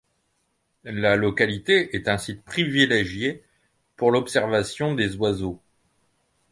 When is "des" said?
4.95-5.15